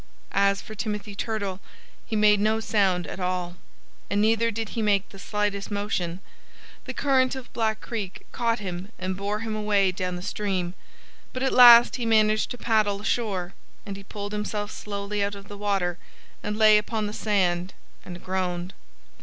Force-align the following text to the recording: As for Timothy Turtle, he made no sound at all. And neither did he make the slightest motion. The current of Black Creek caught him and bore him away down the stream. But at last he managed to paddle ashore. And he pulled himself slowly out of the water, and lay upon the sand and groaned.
As 0.31 0.63
for 0.63 0.73
Timothy 0.73 1.13
Turtle, 1.13 1.59
he 2.07 2.15
made 2.15 2.39
no 2.39 2.59
sound 2.59 3.05
at 3.05 3.19
all. 3.19 3.55
And 4.09 4.19
neither 4.19 4.49
did 4.49 4.69
he 4.69 4.81
make 4.81 5.07
the 5.09 5.19
slightest 5.19 5.69
motion. 5.69 6.21
The 6.85 6.93
current 6.95 7.35
of 7.35 7.53
Black 7.53 7.81
Creek 7.81 8.25
caught 8.31 8.57
him 8.57 8.91
and 8.97 9.15
bore 9.15 9.41
him 9.41 9.55
away 9.55 9.91
down 9.91 10.15
the 10.15 10.23
stream. 10.23 10.73
But 11.33 11.43
at 11.43 11.53
last 11.53 11.97
he 11.97 12.07
managed 12.07 12.49
to 12.49 12.57
paddle 12.57 12.99
ashore. 12.99 13.53
And 13.85 13.95
he 13.95 14.03
pulled 14.03 14.31
himself 14.31 14.71
slowly 14.71 15.23
out 15.23 15.35
of 15.35 15.47
the 15.47 15.55
water, 15.55 15.99
and 16.41 16.57
lay 16.57 16.79
upon 16.79 17.05
the 17.05 17.13
sand 17.13 17.75
and 18.03 18.23
groaned. 18.25 18.73